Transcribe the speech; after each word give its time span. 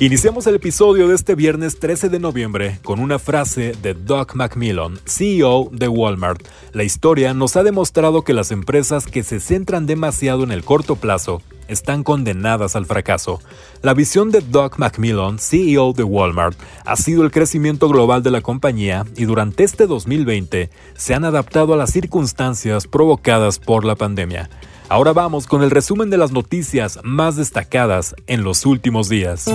Iniciamos 0.00 0.46
el 0.46 0.54
episodio 0.54 1.08
de 1.08 1.14
este 1.14 1.34
viernes 1.34 1.78
13 1.78 2.08
de 2.08 2.18
noviembre 2.18 2.78
con 2.82 3.00
una 3.00 3.18
frase 3.18 3.74
de 3.82 3.92
Doug 3.92 4.34
McMillan, 4.34 4.98
CEO 5.04 5.68
de 5.72 5.88
Walmart. 5.88 6.40
La 6.72 6.84
historia 6.84 7.34
nos 7.34 7.54
ha 7.56 7.62
demostrado 7.62 8.22
que 8.22 8.32
las 8.32 8.50
empresas 8.50 9.04
que 9.04 9.22
se 9.22 9.40
centran 9.40 9.84
demasiado 9.84 10.42
en 10.42 10.52
el 10.52 10.64
corto 10.64 10.96
plazo 10.96 11.42
están 11.68 12.02
condenadas 12.02 12.76
al 12.76 12.86
fracaso. 12.86 13.42
La 13.82 13.92
visión 13.92 14.30
de 14.30 14.40
Doug 14.40 14.78
McMillan, 14.78 15.38
CEO 15.38 15.92
de 15.92 16.02
Walmart, 16.02 16.58
ha 16.86 16.96
sido 16.96 17.22
el 17.22 17.30
crecimiento 17.30 17.86
global 17.90 18.22
de 18.22 18.30
la 18.30 18.40
compañía 18.40 19.04
y 19.16 19.26
durante 19.26 19.64
este 19.64 19.86
2020 19.86 20.70
se 20.94 21.14
han 21.14 21.26
adaptado 21.26 21.74
a 21.74 21.76
las 21.76 21.90
circunstancias 21.90 22.86
provocadas 22.86 23.58
por 23.58 23.84
la 23.84 23.96
pandemia. 23.96 24.48
Ahora 24.90 25.12
vamos 25.12 25.46
con 25.46 25.62
el 25.62 25.70
resumen 25.70 26.10
de 26.10 26.16
las 26.16 26.32
noticias 26.32 26.98
más 27.04 27.36
destacadas 27.36 28.16
en 28.26 28.42
los 28.42 28.66
últimos 28.66 29.08
días. 29.08 29.46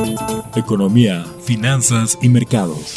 Economía, 0.56 1.26
finanzas 1.44 2.18
y 2.22 2.30
mercados. 2.30 2.96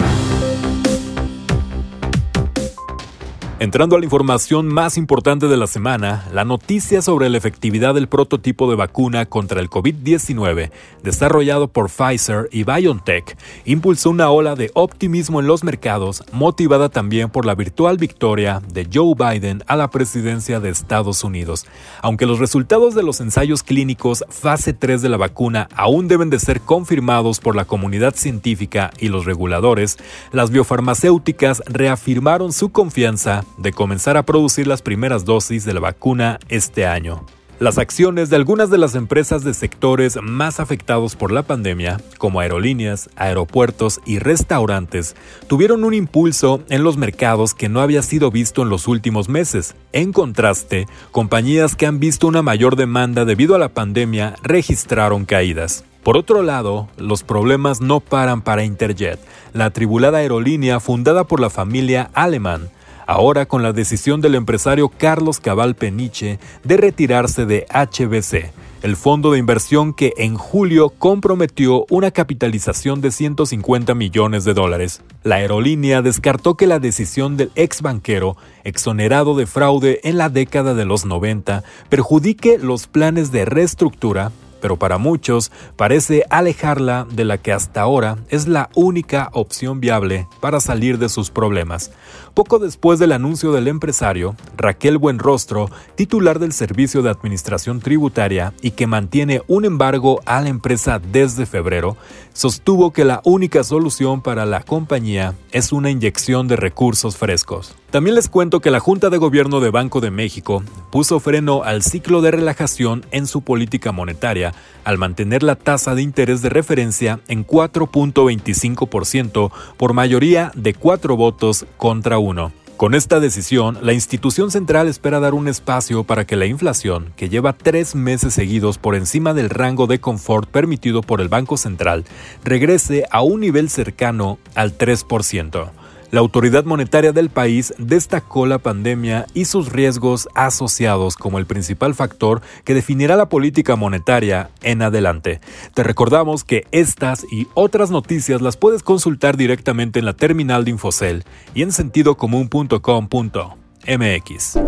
Entrando 3.61 3.97
a 3.97 3.99
la 3.99 4.05
información 4.05 4.69
más 4.69 4.97
importante 4.97 5.49
de 5.49 5.57
la 5.57 5.67
semana, 5.67 6.25
la 6.33 6.45
noticia 6.45 7.03
sobre 7.03 7.29
la 7.29 7.39
efectividad 7.39 7.93
del 7.93 8.07
prototipo 8.07 8.71
de 8.71 8.77
vacuna 8.77 9.27
contra 9.27 9.61
el 9.61 9.69
COVID-19 9.69 10.71
desarrollado 11.03 11.67
por 11.67 11.91
Pfizer 11.91 12.49
y 12.53 12.63
BioNTech 12.63 13.37
impulsó 13.65 14.11
una 14.11 14.31
ola 14.31 14.55
de 14.55 14.71
optimismo 14.75 15.41
en 15.41 15.49
los 15.49 15.65
mercados, 15.65 16.23
motivada 16.31 16.89
también 16.89 17.31
por 17.31 17.47
la 17.47 17.57
virtual 17.57 17.97
victoria 17.97 18.63
de 18.73 18.89
Joe 18.93 19.15
Biden 19.17 19.65
a 19.67 19.75
la 19.75 19.91
presidencia 19.91 20.61
de 20.61 20.71
Estados 20.71 21.25
Unidos. 21.25 21.67
Aunque 22.01 22.27
los 22.27 22.39
resultados 22.39 22.95
de 22.95 23.03
los 23.03 23.21
ensayos 23.21 23.65
clínicos 23.65 24.25
fase 24.29 24.73
3 24.73 25.03
de 25.03 25.09
la 25.09 25.17
vacuna 25.17 25.69
aún 25.75 26.07
deben 26.07 26.31
de 26.31 26.39
ser 26.39 26.61
confirmados 26.61 27.41
por 27.41 27.57
la 27.57 27.65
comunidad 27.65 28.15
científica 28.15 28.93
y 29.01 29.09
los 29.09 29.25
reguladores, 29.25 29.99
las 30.31 30.51
biofarmacéuticas 30.51 31.63
reafirmaron 31.67 32.53
su 32.53 32.71
confianza 32.71 33.45
de 33.57 33.73
comenzar 33.73 34.17
a 34.17 34.25
producir 34.25 34.67
las 34.67 34.83
primeras 34.83 35.25
dosis 35.25 35.65
de 35.65 35.75
la 35.75 35.81
vacuna 35.81 36.39
este 36.49 36.87
año. 36.87 37.25
Las 37.61 37.77
acciones 37.77 38.31
de 38.31 38.37
algunas 38.37 38.71
de 38.71 38.79
las 38.79 38.95
empresas 38.95 39.43
de 39.43 39.53
sectores 39.53 40.17
más 40.23 40.61
afectados 40.61 41.17
por 41.17 41.33
la 41.33 41.43
pandemia, 41.43 42.01
como 42.17 42.39
aerolíneas, 42.39 43.11
aeropuertos 43.17 44.01
y 44.07 44.21
restaurantes, 44.21 45.17
tuvieron 45.49 45.83
un 45.83 45.93
impulso 45.93 46.63
en 46.69 46.85
los 46.85 46.97
mercados 46.97 47.55
que 47.55 47.69
no 47.69 47.81
había 47.81 48.03
sido 48.03 48.31
visto 48.31 48.63
en 48.63 48.69
los 48.69 48.87
últimos 48.87 49.29
meses. 49.29 49.75
En 49.93 50.13
contraste, 50.13 50.87
compañías 51.11 51.75
que 51.75 51.87
han 51.87 51.99
visto 51.99 52.29
una 52.29 52.43
mayor 52.43 52.77
demanda 52.77 53.25
debido 53.25 53.57
a 53.57 53.59
la 53.59 53.71
pandemia 53.71 54.37
registraron 54.45 55.25
caídas. 55.25 55.85
Por 56.05 56.17
otro 56.17 56.43
lado, 56.45 56.89
los 56.97 57.25
problemas 57.25 57.81
no 57.81 57.99
paran 57.99 58.41
para 58.41 58.63
Interjet, 58.63 59.19
la 59.53 59.65
atribulada 59.65 60.19
aerolínea 60.19 60.79
fundada 60.79 61.25
por 61.25 61.41
la 61.41 61.51
familia 61.51 62.09
Alemán, 62.15 62.71
ahora 63.09 63.47
con 63.47 63.63
la 63.63 63.73
decisión 63.73 64.21
del 64.21 64.35
empresario 64.35 64.91
Carlos 64.91 65.41
Cabal 65.41 65.75
Peniche 65.75 66.39
de 66.63 66.77
retirarse 66.77 67.47
de 67.47 67.67
HBC, 67.71 68.53
el 68.83 68.97
fondo 68.97 69.33
de 69.33 69.39
inversión 69.39 69.95
que 69.95 70.13
en 70.19 70.37
julio 70.37 70.91
comprometió 70.91 71.87
una 71.89 72.11
capitalización 72.11 73.01
de 73.01 73.11
150 73.11 73.95
millones 73.95 74.45
de 74.45 74.53
dólares. 74.53 75.01
La 75.25 75.37
aerolínea 75.37 76.03
descartó 76.03 76.55
que 76.57 76.67
la 76.67 76.81
decisión 76.81 77.39
del 77.39 77.51
ex 77.55 77.81
banquero, 77.81 78.37
exonerado 78.63 79.35
de 79.35 79.47
fraude 79.47 80.01
en 80.05 80.19
la 80.19 80.29
década 80.29 80.75
de 80.75 80.85
los 80.85 81.07
90, 81.07 81.65
perjudique 81.89 82.59
los 82.59 82.89
planes 82.89 83.33
de 83.33 83.47
reestructura 83.47 84.33
pero 84.61 84.77
para 84.77 84.99
muchos 84.99 85.53
parece 85.77 86.25
alejarla 86.31 87.07
de 87.11 87.25
la 87.25 87.39
que 87.39 87.53
hasta 87.53 87.81
ahora 87.81 88.19
es 88.29 88.49
la 88.49 88.71
única 88.75 89.31
opción 89.33 89.81
viable 89.81 90.27
para 90.41 90.61
salir 90.61 90.99
de 90.99 91.09
sus 91.09 91.31
problemas. 91.31 91.93
Poco 92.39 92.61
después 92.61 93.01
del 93.01 93.11
anuncio 93.11 93.51
del 93.51 93.67
empresario, 93.67 94.37
Raquel 94.57 94.97
Buenrostro, 94.97 95.69
titular 95.97 96.39
del 96.39 96.53
Servicio 96.53 97.03
de 97.03 97.11
Administración 97.11 97.81
Tributaria 97.81 98.55
y 98.63 98.71
que 98.71 98.87
mantiene 98.87 99.43
un 99.49 99.65
embargo 99.65 100.21
a 100.25 100.41
la 100.41 100.49
empresa 100.49 101.01
desde 101.01 101.47
febrero, 101.47 101.97
sostuvo 102.35 102.93
que 102.93 103.05
la 103.05 103.23
única 103.25 103.65
solución 103.65 104.23
para 104.23 104.47
la 104.47 104.63
compañía 104.63 105.35
es 105.51 105.73
una 105.73 105.91
inyección 105.91 106.47
de 106.47 106.55
recursos 106.55 107.17
frescos. 107.17 107.75
También 107.91 108.15
les 108.15 108.29
cuento 108.29 108.61
que 108.61 108.71
la 108.71 108.79
Junta 108.79 109.11
de 109.11 109.17
Gobierno 109.17 109.59
de 109.59 109.71
Banco 109.71 110.01
de 110.01 110.13
México 110.13 110.63
puso 110.93 111.19
freno 111.19 111.65
al 111.65 111.83
ciclo 111.83 112.21
de 112.21 112.31
relajación 112.31 113.05
en 113.11 113.27
su 113.27 113.41
política 113.41 113.91
monetaria 113.91 114.55
al 114.85 114.99
mantener 114.99 115.43
la 115.43 115.57
tasa 115.57 115.97
de 115.97 116.03
interés 116.03 116.43
de 116.43 116.51
referencia 116.51 117.19
en 117.29 117.47
4.25% 117.47 119.51
por 119.77 119.95
mayoría 119.95 120.53
de 120.55 120.75
cuatro 120.75 121.17
votos 121.17 121.65
contra 121.79 122.19
uno. 122.19 122.28
Con 122.77 122.95
esta 122.95 123.19
decisión, 123.19 123.79
la 123.83 123.93
institución 123.93 124.51
central 124.51 124.87
espera 124.87 125.19
dar 125.19 125.35
un 125.35 125.49
espacio 125.49 126.05
para 126.05 126.27
que 126.27 126.37
la 126.37 126.47
inflación, 126.47 127.13
que 127.17 127.29
lleva 127.29 127.53
tres 127.53 127.97
meses 127.97 128.35
seguidos 128.35 128.79
por 128.79 128.95
encima 128.95 129.35
del 129.35 129.51
rango 129.51 129.87
de 129.87 129.99
confort 129.99 130.49
permitido 130.49 131.01
por 131.01 131.21
el 131.21 131.29
Banco 131.29 131.57
Central, 131.57 132.05
regrese 132.45 133.05
a 133.11 133.23
un 133.23 133.41
nivel 133.41 133.69
cercano 133.69 134.39
al 134.55 134.79
3%. 134.79 135.71
La 136.11 136.21
autoridad 136.21 136.65
monetaria 136.65 137.13
del 137.13 137.29
país 137.29 137.75
destacó 137.77 138.47
la 138.47 138.57
pandemia 138.59 139.27
y 139.35 139.45
sus 139.45 139.71
riesgos 139.71 140.27
asociados 140.35 141.17
como 141.17 141.39
el 141.39 141.45
principal 141.45 141.95
factor 141.95 142.41
que 142.65 142.73
definirá 142.73 143.15
la 143.17 143.29
política 143.29 143.77
monetaria 143.77 144.49
en 144.63 144.81
adelante. 144.81 145.43
Te 145.75 145.83
recordamos 145.83 146.45
que 146.45 146.67
estas 146.71 147.27
y 147.31 147.47
otras 147.53 147.91
noticias 147.91 148.41
las 148.41 148.57
puedes 148.57 148.83
consultar 148.83 149.37
directamente 149.37 149.99
en 149.99 150.07
la 150.07 150.15
terminal 150.15 150.65
de 150.65 150.71
Infocel 150.71 151.25
y 151.55 151.61
en 151.63 151.73
sentidocomún.com.mx. 151.73 154.59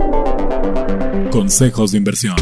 Consejos 1.30 1.92
de 1.92 1.98
inversión. 1.98 2.36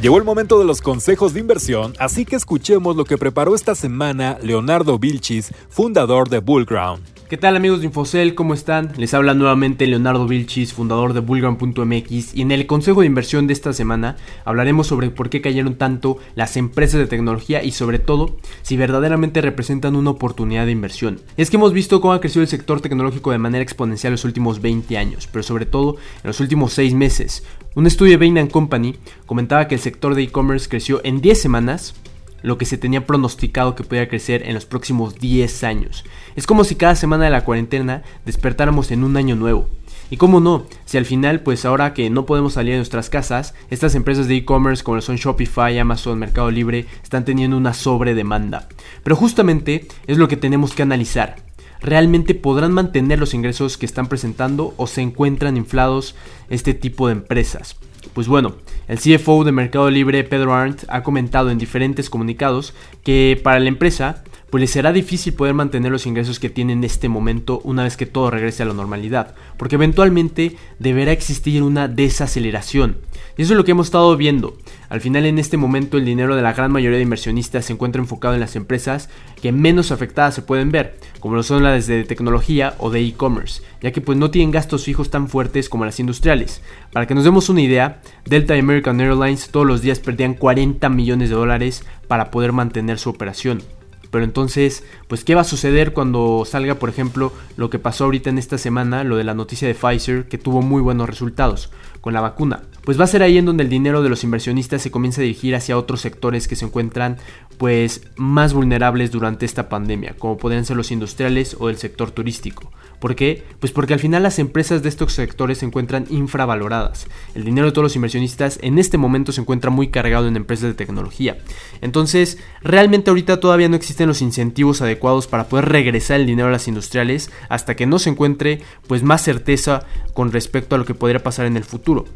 Llegó 0.00 0.16
el 0.16 0.22
momento 0.22 0.60
de 0.60 0.64
los 0.64 0.80
consejos 0.80 1.34
de 1.34 1.40
inversión, 1.40 1.92
así 1.98 2.24
que 2.24 2.36
escuchemos 2.36 2.94
lo 2.94 3.04
que 3.04 3.18
preparó 3.18 3.56
esta 3.56 3.74
semana 3.74 4.38
Leonardo 4.40 4.96
Vilchis, 4.96 5.52
fundador 5.70 6.28
de 6.28 6.38
Bullground. 6.38 7.17
¿Qué 7.28 7.36
tal 7.36 7.56
amigos 7.56 7.80
de 7.80 7.86
Infocel? 7.86 8.34
¿Cómo 8.34 8.54
están? 8.54 8.92
Les 8.96 9.12
habla 9.12 9.34
nuevamente 9.34 9.86
Leonardo 9.86 10.26
Vilchis, 10.26 10.72
fundador 10.72 11.12
de 11.12 11.20
Bullground.mx 11.20 12.34
y 12.34 12.40
en 12.40 12.50
el 12.50 12.66
consejo 12.66 13.02
de 13.02 13.06
inversión 13.06 13.46
de 13.46 13.52
esta 13.52 13.74
semana 13.74 14.16
hablaremos 14.46 14.86
sobre 14.86 15.10
por 15.10 15.28
qué 15.28 15.42
cayeron 15.42 15.74
tanto 15.74 16.16
las 16.36 16.56
empresas 16.56 16.98
de 16.98 17.06
tecnología 17.06 17.62
y 17.62 17.72
sobre 17.72 17.98
todo 17.98 18.38
si 18.62 18.78
verdaderamente 18.78 19.42
representan 19.42 19.94
una 19.94 20.08
oportunidad 20.08 20.64
de 20.64 20.72
inversión. 20.72 21.20
Es 21.36 21.50
que 21.50 21.58
hemos 21.58 21.74
visto 21.74 22.00
cómo 22.00 22.14
ha 22.14 22.20
crecido 22.22 22.40
el 22.40 22.48
sector 22.48 22.80
tecnológico 22.80 23.30
de 23.30 23.36
manera 23.36 23.62
exponencial 23.62 24.12
los 24.14 24.24
últimos 24.24 24.62
20 24.62 24.96
años, 24.96 25.28
pero 25.30 25.42
sobre 25.42 25.66
todo 25.66 25.96
en 26.24 26.28
los 26.28 26.40
últimos 26.40 26.72
6 26.72 26.94
meses. 26.94 27.44
Un 27.74 27.86
estudio 27.86 28.18
de 28.18 28.30
Bain 28.30 28.48
Company 28.48 28.96
comentaba 29.26 29.68
que 29.68 29.74
el 29.74 29.82
sector 29.82 30.14
de 30.14 30.22
e-commerce 30.22 30.66
creció 30.66 31.02
en 31.04 31.20
10 31.20 31.42
semanas 31.42 31.94
lo 32.42 32.58
que 32.58 32.64
se 32.64 32.78
tenía 32.78 33.06
pronosticado 33.06 33.74
que 33.74 33.84
podía 33.84 34.08
crecer 34.08 34.42
en 34.46 34.54
los 34.54 34.66
próximos 34.66 35.16
10 35.16 35.64
años. 35.64 36.04
Es 36.36 36.46
como 36.46 36.64
si 36.64 36.74
cada 36.74 36.94
semana 36.94 37.24
de 37.24 37.30
la 37.30 37.44
cuarentena 37.44 38.02
despertáramos 38.24 38.90
en 38.90 39.04
un 39.04 39.16
año 39.16 39.36
nuevo. 39.36 39.68
Y 40.10 40.16
cómo 40.16 40.40
no, 40.40 40.64
si 40.86 40.96
al 40.96 41.04
final, 41.04 41.40
pues 41.40 41.66
ahora 41.66 41.92
que 41.92 42.08
no 42.08 42.24
podemos 42.24 42.54
salir 42.54 42.72
de 42.72 42.78
nuestras 42.78 43.10
casas, 43.10 43.54
estas 43.68 43.94
empresas 43.94 44.26
de 44.26 44.36
e-commerce 44.36 44.82
como 44.82 45.00
son 45.02 45.16
Shopify, 45.16 45.78
Amazon, 45.78 46.18
Mercado 46.18 46.50
Libre, 46.50 46.86
están 47.02 47.26
teniendo 47.26 47.58
una 47.58 47.74
sobredemanda. 47.74 48.68
Pero 49.02 49.16
justamente 49.16 49.86
es 50.06 50.16
lo 50.16 50.28
que 50.28 50.38
tenemos 50.38 50.72
que 50.72 50.82
analizar. 50.82 51.36
¿Realmente 51.80 52.34
podrán 52.34 52.72
mantener 52.72 53.18
los 53.18 53.34
ingresos 53.34 53.76
que 53.76 53.86
están 53.86 54.08
presentando 54.08 54.74
o 54.78 54.86
se 54.86 55.02
encuentran 55.02 55.56
inflados 55.56 56.16
este 56.48 56.74
tipo 56.74 57.06
de 57.06 57.12
empresas? 57.12 57.76
Pues 58.14 58.28
bueno, 58.28 58.54
el 58.88 58.98
CFO 58.98 59.44
de 59.44 59.52
Mercado 59.52 59.90
Libre, 59.90 60.24
Pedro 60.24 60.54
Arndt, 60.54 60.84
ha 60.88 61.02
comentado 61.02 61.50
en 61.50 61.58
diferentes 61.58 62.10
comunicados 62.10 62.74
que 63.02 63.40
para 63.42 63.60
la 63.60 63.68
empresa 63.68 64.24
pues 64.50 64.60
les 64.60 64.70
será 64.70 64.92
difícil 64.92 65.34
poder 65.34 65.54
mantener 65.54 65.92
los 65.92 66.06
ingresos 66.06 66.38
que 66.40 66.50
tienen 66.50 66.78
en 66.78 66.84
este 66.84 67.08
momento 67.08 67.60
una 67.64 67.82
vez 67.82 67.96
que 67.96 68.06
todo 68.06 68.30
regrese 68.30 68.62
a 68.62 68.66
la 68.66 68.72
normalidad, 68.72 69.34
porque 69.56 69.74
eventualmente 69.74 70.56
deberá 70.78 71.12
existir 71.12 71.62
una 71.62 71.88
desaceleración. 71.88 72.96
Y 73.36 73.42
eso 73.42 73.52
es 73.52 73.56
lo 73.56 73.64
que 73.64 73.72
hemos 73.72 73.88
estado 73.88 74.16
viendo. 74.16 74.56
Al 74.88 75.00
final 75.00 75.26
en 75.26 75.38
este 75.38 75.56
momento 75.56 75.98
el 75.98 76.04
dinero 76.04 76.34
de 76.34 76.42
la 76.42 76.54
gran 76.54 76.72
mayoría 76.72 76.96
de 76.96 77.02
inversionistas 77.02 77.66
se 77.66 77.74
encuentra 77.74 78.00
enfocado 78.00 78.34
en 78.34 78.40
las 78.40 78.56
empresas 78.56 79.10
que 79.40 79.52
menos 79.52 79.92
afectadas 79.92 80.34
se 80.34 80.42
pueden 80.42 80.72
ver, 80.72 80.98
como 81.20 81.36
lo 81.36 81.42
son 81.42 81.62
las 81.62 81.86
de 81.86 82.04
tecnología 82.04 82.74
o 82.78 82.90
de 82.90 83.00
e-commerce, 83.00 83.62
ya 83.82 83.92
que 83.92 84.00
pues 84.00 84.16
no 84.16 84.30
tienen 84.30 84.50
gastos 84.50 84.84
fijos 84.84 85.10
tan 85.10 85.28
fuertes 85.28 85.68
como 85.68 85.84
las 85.84 86.00
industriales. 86.00 86.62
Para 86.92 87.06
que 87.06 87.14
nos 87.14 87.24
demos 87.24 87.48
una 87.48 87.60
idea, 87.60 88.00
Delta 88.24 88.56
y 88.56 88.60
American 88.60 89.00
Airlines 89.00 89.50
todos 89.50 89.66
los 89.66 89.82
días 89.82 90.00
perdían 90.00 90.34
40 90.34 90.88
millones 90.88 91.28
de 91.28 91.36
dólares 91.36 91.84
para 92.08 92.30
poder 92.30 92.52
mantener 92.52 92.98
su 92.98 93.10
operación. 93.10 93.62
Pero 94.10 94.24
entonces, 94.24 94.84
pues, 95.06 95.24
¿qué 95.24 95.34
va 95.34 95.42
a 95.42 95.44
suceder 95.44 95.92
cuando 95.92 96.44
salga, 96.46 96.76
por 96.76 96.88
ejemplo, 96.88 97.32
lo 97.56 97.70
que 97.70 97.78
pasó 97.78 98.04
ahorita 98.04 98.30
en 98.30 98.38
esta 98.38 98.58
semana, 98.58 99.04
lo 99.04 99.16
de 99.16 99.24
la 99.24 99.34
noticia 99.34 99.68
de 99.68 99.74
Pfizer, 99.74 100.28
que 100.28 100.38
tuvo 100.38 100.62
muy 100.62 100.80
buenos 100.80 101.08
resultados 101.08 101.70
con 102.00 102.14
la 102.14 102.20
vacuna? 102.20 102.62
Pues 102.84 102.98
va 102.98 103.04
a 103.04 103.08
ser 103.08 103.22
ahí 103.22 103.36
en 103.36 103.44
donde 103.44 103.64
el 103.64 103.68
dinero 103.70 104.02
de 104.02 104.08
los 104.08 104.24
inversionistas 104.24 104.80
se 104.80 104.90
comienza 104.90 105.20
a 105.20 105.24
dirigir 105.24 105.54
hacia 105.54 105.76
otros 105.76 106.00
sectores 106.00 106.48
que 106.48 106.56
se 106.56 106.64
encuentran, 106.64 107.18
pues, 107.58 108.08
más 108.16 108.54
vulnerables 108.54 109.10
durante 109.10 109.44
esta 109.44 109.68
pandemia, 109.68 110.14
como 110.18 110.38
podrían 110.38 110.64
ser 110.64 110.76
los 110.76 110.90
industriales 110.90 111.56
o 111.58 111.68
el 111.68 111.76
sector 111.76 112.10
turístico. 112.10 112.72
¿Por 113.00 113.14
qué? 113.14 113.44
Pues 113.60 113.72
porque 113.72 113.94
al 113.94 114.00
final 114.00 114.22
las 114.22 114.38
empresas 114.38 114.82
de 114.82 114.88
estos 114.88 115.12
sectores 115.12 115.58
se 115.58 115.66
encuentran 115.66 116.06
infravaloradas. 116.10 117.06
El 117.34 117.44
dinero 117.44 117.66
de 117.66 117.72
todos 117.72 117.84
los 117.84 117.96
inversionistas 117.96 118.58
en 118.62 118.78
este 118.78 118.98
momento 118.98 119.32
se 119.32 119.40
encuentra 119.40 119.70
muy 119.70 119.88
cargado 119.88 120.26
en 120.26 120.36
empresas 120.36 120.68
de 120.68 120.74
tecnología. 120.74 121.38
Entonces, 121.80 122.38
realmente 122.62 123.10
ahorita 123.10 123.40
todavía 123.40 123.68
no 123.68 123.76
existen 123.76 124.08
los 124.08 124.22
incentivos 124.22 124.82
adecuados 124.82 125.26
para 125.26 125.48
poder 125.48 125.68
regresar 125.68 126.20
el 126.20 126.26
dinero 126.26 126.48
a 126.48 126.52
las 126.52 126.68
industriales 126.68 127.30
hasta 127.48 127.76
que 127.76 127.86
no 127.86 127.98
se 127.98 128.10
encuentre 128.10 128.60
pues 128.86 129.02
más 129.02 129.22
certeza 129.22 129.86
con 130.14 130.32
respecto 130.32 130.74
a 130.74 130.78
lo 130.78 130.84
que 130.84 130.94
podría 130.94 131.22
pasar 131.22 131.46
en 131.46 131.56
el 131.56 131.64
futuro. 131.64 132.06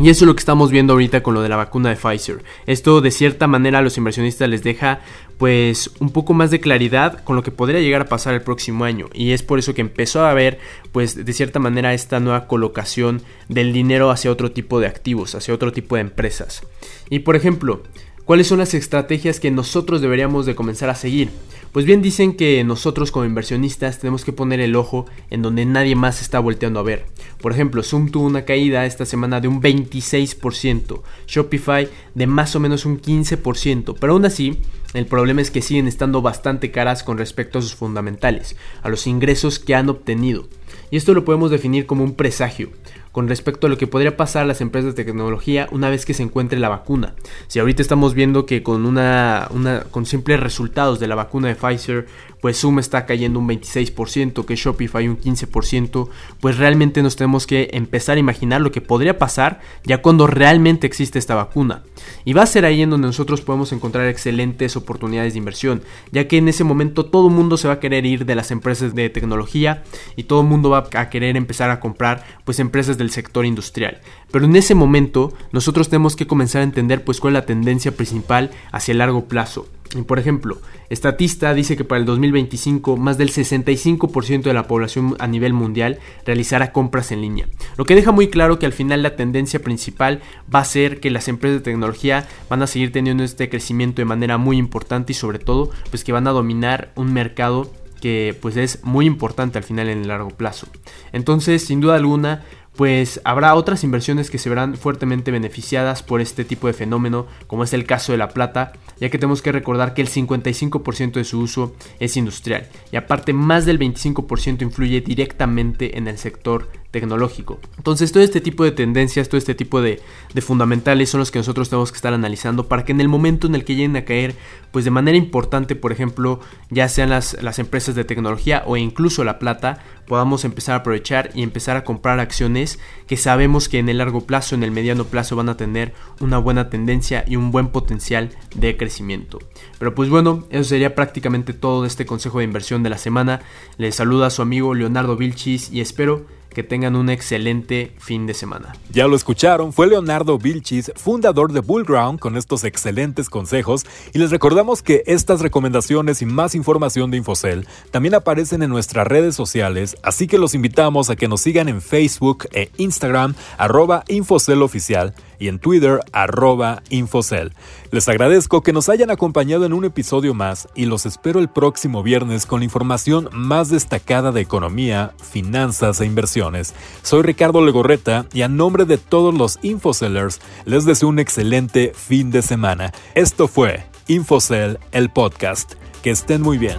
Y 0.00 0.08
eso 0.08 0.24
es 0.24 0.28
lo 0.28 0.34
que 0.34 0.40
estamos 0.40 0.70
viendo 0.70 0.94
ahorita 0.94 1.22
con 1.22 1.34
lo 1.34 1.42
de 1.42 1.50
la 1.50 1.56
vacuna 1.56 1.90
de 1.90 1.96
Pfizer. 1.96 2.42
Esto 2.66 3.02
de 3.02 3.10
cierta 3.10 3.46
manera 3.46 3.80
a 3.80 3.82
los 3.82 3.98
inversionistas 3.98 4.48
les 4.48 4.62
deja 4.62 5.00
pues 5.36 5.90
un 6.00 6.08
poco 6.08 6.32
más 6.32 6.50
de 6.50 6.58
claridad 6.58 7.22
con 7.22 7.36
lo 7.36 7.42
que 7.42 7.50
podría 7.50 7.80
llegar 7.80 8.00
a 8.00 8.08
pasar 8.08 8.32
el 8.32 8.40
próximo 8.40 8.84
año 8.84 9.10
y 9.12 9.32
es 9.32 9.42
por 9.42 9.58
eso 9.58 9.74
que 9.74 9.82
empezó 9.82 10.22
a 10.22 10.30
haber 10.30 10.58
pues 10.92 11.22
de 11.22 11.32
cierta 11.34 11.58
manera 11.58 11.92
esta 11.92 12.18
nueva 12.18 12.46
colocación 12.46 13.20
del 13.50 13.74
dinero 13.74 14.10
hacia 14.10 14.30
otro 14.30 14.52
tipo 14.52 14.80
de 14.80 14.86
activos, 14.86 15.34
hacia 15.34 15.52
otro 15.52 15.70
tipo 15.70 15.96
de 15.96 16.00
empresas. 16.00 16.62
Y 17.10 17.18
por 17.18 17.36
ejemplo, 17.36 17.82
¿cuáles 18.24 18.46
son 18.46 18.58
las 18.60 18.72
estrategias 18.72 19.38
que 19.38 19.50
nosotros 19.50 20.00
deberíamos 20.00 20.46
de 20.46 20.54
comenzar 20.54 20.88
a 20.88 20.94
seguir? 20.94 21.28
Pues 21.72 21.84
bien 21.84 22.00
dicen 22.00 22.36
que 22.36 22.64
nosotros 22.64 23.12
como 23.12 23.26
inversionistas 23.26 23.98
tenemos 23.98 24.24
que 24.24 24.32
poner 24.32 24.60
el 24.60 24.76
ojo 24.76 25.04
en 25.28 25.42
donde 25.42 25.66
nadie 25.66 25.94
más 25.94 26.22
está 26.22 26.40
volteando 26.40 26.80
a 26.80 26.84
ver. 26.84 27.04
Por 27.40 27.52
ejemplo, 27.52 27.82
Zoom 27.82 28.10
tuvo 28.10 28.26
una 28.26 28.44
caída 28.44 28.84
esta 28.84 29.06
semana 29.06 29.40
de 29.40 29.48
un 29.48 29.62
26%, 29.62 31.00
Shopify 31.26 31.88
de 32.14 32.26
más 32.26 32.54
o 32.54 32.60
menos 32.60 32.84
un 32.84 33.00
15%, 33.00 33.96
pero 33.98 34.12
aún 34.12 34.24
así 34.24 34.58
el 34.92 35.06
problema 35.06 35.40
es 35.40 35.50
que 35.50 35.62
siguen 35.62 35.86
estando 35.86 36.20
bastante 36.20 36.70
caras 36.70 37.04
con 37.04 37.18
respecto 37.18 37.58
a 37.58 37.62
sus 37.62 37.74
fundamentales, 37.74 38.56
a 38.82 38.88
los 38.88 39.06
ingresos 39.06 39.58
que 39.58 39.74
han 39.74 39.88
obtenido. 39.88 40.48
Y 40.90 40.96
esto 40.96 41.14
lo 41.14 41.24
podemos 41.24 41.50
definir 41.50 41.86
como 41.86 42.02
un 42.02 42.14
presagio 42.14 42.70
con 43.12 43.28
respecto 43.28 43.66
a 43.66 43.70
lo 43.70 43.78
que 43.78 43.86
podría 43.86 44.16
pasar 44.16 44.42
a 44.42 44.46
las 44.46 44.60
empresas 44.60 44.94
de 44.94 45.04
tecnología 45.04 45.68
una 45.72 45.90
vez 45.90 46.06
que 46.06 46.14
se 46.14 46.22
encuentre 46.22 46.58
la 46.58 46.68
vacuna. 46.68 47.14
Si 47.48 47.58
ahorita 47.58 47.82
estamos 47.82 48.14
viendo 48.14 48.46
que 48.46 48.62
con 48.62 48.86
una, 48.86 49.48
una 49.50 49.80
con 49.90 50.06
simples 50.06 50.38
resultados 50.38 51.00
de 51.00 51.08
la 51.08 51.16
vacuna 51.16 51.48
de 51.48 51.56
Pfizer, 51.56 52.06
pues 52.40 52.60
Zoom 52.60 52.78
está 52.78 53.06
cayendo 53.06 53.38
un 53.38 53.48
26%, 53.48 54.44
que 54.44 54.56
Shopify 54.56 55.08
un 55.08 55.18
15%, 55.18 56.08
pues 56.40 56.56
realmente 56.58 57.02
nos 57.02 57.16
tenemos 57.16 57.46
que 57.46 57.70
empezar 57.72 58.16
a 58.16 58.20
imaginar 58.20 58.60
lo 58.60 58.72
que 58.72 58.80
podría 58.80 59.18
pasar 59.18 59.60
ya 59.84 60.02
cuando 60.02 60.26
realmente 60.26 60.86
existe 60.86 61.18
esta 61.18 61.34
vacuna. 61.34 61.82
Y 62.24 62.32
va 62.32 62.42
a 62.42 62.46
ser 62.46 62.64
ahí 62.64 62.82
en 62.82 62.90
donde 62.90 63.06
nosotros 63.06 63.40
podemos 63.40 63.72
encontrar 63.72 64.06
excelentes 64.06 64.76
oportunidades 64.76 65.34
de 65.34 65.38
inversión, 65.38 65.82
ya 66.12 66.28
que 66.28 66.38
en 66.38 66.48
ese 66.48 66.64
momento 66.64 67.06
todo 67.06 67.28
el 67.28 67.34
mundo 67.34 67.56
se 67.56 67.68
va 67.68 67.74
a 67.74 67.80
querer 67.80 68.06
ir 68.06 68.26
de 68.26 68.34
las 68.34 68.50
empresas 68.50 68.94
de 68.94 69.10
tecnología 69.10 69.82
y 70.16 70.24
todo 70.24 70.40
el 70.42 70.46
mundo 70.46 70.70
va 70.70 70.88
a 70.94 71.10
querer 71.10 71.36
empezar 71.36 71.70
a 71.70 71.80
comprar 71.80 72.24
pues 72.44 72.58
empresas 72.58 72.98
del 72.98 73.10
sector 73.10 73.44
industrial. 73.46 74.00
Pero 74.30 74.44
en 74.44 74.56
ese 74.56 74.74
momento 74.74 75.32
nosotros 75.52 75.88
tenemos 75.88 76.16
que 76.16 76.26
comenzar 76.26 76.60
a 76.60 76.64
entender 76.64 77.04
pues 77.04 77.20
cuál 77.20 77.34
es 77.34 77.42
la 77.42 77.46
tendencia 77.46 77.92
principal 77.92 78.50
hacia 78.72 78.92
el 78.92 78.98
largo 78.98 79.26
plazo. 79.26 79.66
Por 80.06 80.20
ejemplo, 80.20 80.58
Estatista 80.88 81.52
dice 81.52 81.76
que 81.76 81.84
para 81.84 81.98
el 81.98 82.06
2025 82.06 82.96
más 82.96 83.18
del 83.18 83.32
65% 83.32 84.42
de 84.42 84.54
la 84.54 84.68
población 84.68 85.16
a 85.18 85.26
nivel 85.26 85.52
mundial 85.52 85.98
realizará 86.24 86.70
compras 86.70 87.10
en 87.10 87.22
línea, 87.22 87.48
lo 87.76 87.84
que 87.84 87.96
deja 87.96 88.12
muy 88.12 88.28
claro 88.28 88.60
que 88.60 88.66
al 88.66 88.72
final 88.72 89.02
la 89.02 89.16
tendencia 89.16 89.60
principal 89.60 90.20
va 90.52 90.60
a 90.60 90.64
ser 90.64 91.00
que 91.00 91.10
las 91.10 91.26
empresas 91.26 91.58
de 91.58 91.64
tecnología 91.64 92.28
van 92.48 92.62
a 92.62 92.68
seguir 92.68 92.92
teniendo 92.92 93.24
este 93.24 93.48
crecimiento 93.48 94.00
de 94.00 94.06
manera 94.06 94.38
muy 94.38 94.58
importante 94.58 95.12
y 95.12 95.16
sobre 95.16 95.40
todo 95.40 95.70
pues 95.90 96.04
que 96.04 96.12
van 96.12 96.28
a 96.28 96.32
dominar 96.32 96.92
un 96.94 97.12
mercado 97.12 97.68
que 98.00 98.36
pues 98.40 98.56
es 98.56 98.82
muy 98.82 99.06
importante 99.06 99.58
al 99.58 99.64
final 99.64 99.88
en 99.88 100.02
el 100.02 100.08
largo 100.08 100.30
plazo. 100.30 100.66
Entonces, 101.12 101.64
sin 101.64 101.80
duda 101.80 101.96
alguna, 101.96 102.44
pues 102.76 103.20
habrá 103.24 103.54
otras 103.54 103.84
inversiones 103.84 104.30
que 104.30 104.38
se 104.38 104.48
verán 104.48 104.76
fuertemente 104.76 105.30
beneficiadas 105.30 106.02
por 106.02 106.20
este 106.20 106.44
tipo 106.44 106.66
de 106.66 106.72
fenómeno, 106.72 107.26
como 107.46 107.64
es 107.64 107.72
el 107.72 107.84
caso 107.84 108.12
de 108.12 108.18
la 108.18 108.30
plata, 108.30 108.72
ya 109.00 109.10
que 109.10 109.18
tenemos 109.18 109.42
que 109.42 109.52
recordar 109.52 109.94
que 109.94 110.02
el 110.02 110.08
55% 110.08 111.12
de 111.12 111.24
su 111.24 111.40
uso 111.40 111.74
es 111.98 112.16
industrial 112.16 112.68
y 112.92 112.96
aparte 112.96 113.32
más 113.32 113.66
del 113.66 113.78
25% 113.78 114.62
influye 114.62 115.00
directamente 115.00 115.98
en 115.98 116.08
el 116.08 116.18
sector 116.18 116.68
tecnológico. 116.90 117.60
Entonces 117.76 118.12
todo 118.12 118.22
este 118.22 118.40
tipo 118.40 118.64
de 118.64 118.72
tendencias, 118.72 119.28
todo 119.28 119.38
este 119.38 119.54
tipo 119.54 119.80
de, 119.80 120.00
fundamentales 120.40 121.10
son 121.10 121.20
los 121.20 121.30
que 121.30 121.38
nosotros 121.38 121.68
tenemos 121.68 121.92
que 121.92 121.96
estar 121.96 122.12
analizando 122.12 122.66
para 122.66 122.84
que 122.84 122.92
en 122.92 123.00
el 123.00 123.08
momento 123.08 123.46
en 123.46 123.54
el 123.54 123.64
que 123.64 123.74
lleguen 123.74 123.96
a 123.96 124.04
caer, 124.04 124.34
pues 124.72 124.84
de 124.84 124.90
manera 124.90 125.16
importante, 125.16 125.76
por 125.76 125.92
ejemplo, 125.92 126.40
ya 126.70 126.88
sean 126.88 127.10
las, 127.10 127.40
las 127.42 127.58
empresas 127.58 127.94
de 127.94 128.04
tecnología 128.04 128.64
o 128.66 128.76
incluso 128.76 129.24
la 129.24 129.38
plata, 129.38 129.78
podamos 130.06 130.44
empezar 130.44 130.74
a 130.74 130.78
aprovechar 130.78 131.30
y 131.34 131.42
empezar 131.42 131.76
a 131.76 131.84
comprar 131.84 132.18
acciones 132.18 132.80
que 133.06 133.16
sabemos 133.16 133.68
que 133.68 133.78
en 133.78 133.88
el 133.88 133.98
largo 133.98 134.22
plazo, 134.22 134.56
en 134.56 134.64
el 134.64 134.72
mediano 134.72 135.04
plazo 135.04 135.36
van 135.36 135.48
a 135.48 135.56
tener 135.56 135.94
una 136.18 136.38
buena 136.38 136.70
tendencia 136.70 137.24
y 137.28 137.36
un 137.36 137.52
buen 137.52 137.68
potencial 137.68 138.30
de 138.56 138.76
crecimiento. 138.76 139.38
Pero 139.78 139.94
pues 139.94 140.08
bueno, 140.08 140.46
eso 140.50 140.64
sería 140.64 140.96
prácticamente 140.96 141.52
todo 141.52 141.82
de 141.82 141.88
este 141.88 142.06
consejo 142.06 142.38
de 142.38 142.44
inversión 142.44 142.82
de 142.82 142.90
la 142.90 142.98
semana. 142.98 143.42
Les 143.78 143.94
saluda 143.94 144.26
a 144.26 144.30
su 144.30 144.42
amigo 144.42 144.74
Leonardo 144.74 145.16
Vilchis 145.16 145.70
y 145.70 145.80
espero 145.80 146.26
que 146.50 146.62
tengan 146.62 146.96
un 146.96 147.10
excelente 147.10 147.92
fin 147.98 148.26
de 148.26 148.34
semana. 148.34 148.74
Ya 148.92 149.06
lo 149.06 149.16
escucharon, 149.16 149.72
fue 149.72 149.86
Leonardo 149.86 150.38
Vilchis, 150.38 150.92
fundador 150.96 151.52
de 151.52 151.60
Bullground, 151.60 152.18
con 152.18 152.36
estos 152.36 152.64
excelentes 152.64 153.30
consejos 153.30 153.86
y 154.12 154.18
les 154.18 154.30
recordamos 154.30 154.82
que 154.82 155.02
estas 155.06 155.40
recomendaciones 155.40 156.22
y 156.22 156.26
más 156.26 156.54
información 156.54 157.10
de 157.10 157.16
Infocel 157.16 157.66
también 157.90 158.14
aparecen 158.14 158.62
en 158.62 158.70
nuestras 158.70 159.06
redes 159.06 159.34
sociales, 159.34 159.96
así 160.02 160.26
que 160.26 160.38
los 160.38 160.54
invitamos 160.54 161.10
a 161.10 161.16
que 161.16 161.28
nos 161.28 161.40
sigan 161.40 161.68
en 161.68 161.80
Facebook 161.80 162.48
e 162.52 162.70
Instagram 162.76 163.34
arroba 163.58 164.04
Infocel 164.08 164.62
Oficial 164.62 165.14
y 165.40 165.48
en 165.48 165.58
Twitter 165.58 165.98
arroba 166.12 166.84
Infocel. 166.90 167.52
Les 167.90 168.08
agradezco 168.08 168.62
que 168.62 168.72
nos 168.72 168.88
hayan 168.88 169.10
acompañado 169.10 169.64
en 169.66 169.72
un 169.72 169.84
episodio 169.84 170.34
más 170.34 170.68
y 170.76 170.84
los 170.84 171.06
espero 171.06 171.40
el 171.40 171.48
próximo 171.48 172.04
viernes 172.04 172.46
con 172.46 172.60
la 172.60 172.66
información 172.66 173.28
más 173.32 173.68
destacada 173.70 174.30
de 174.30 174.42
economía, 174.42 175.12
finanzas 175.20 176.00
e 176.00 176.06
inversiones. 176.06 176.74
Soy 177.02 177.22
Ricardo 177.22 177.64
Legorreta 177.64 178.26
y 178.32 178.42
a 178.42 178.48
nombre 178.48 178.84
de 178.84 178.98
todos 178.98 179.34
los 179.34 179.58
Infocellers 179.62 180.40
les 180.66 180.84
deseo 180.84 181.08
un 181.08 181.18
excelente 181.18 181.92
fin 181.96 182.30
de 182.30 182.42
semana. 182.42 182.92
Esto 183.14 183.48
fue 183.48 183.84
Infocel, 184.06 184.78
el 184.92 185.10
podcast. 185.10 185.72
Que 186.02 186.10
estén 186.10 186.40
muy 186.40 186.56
bien. 186.56 186.78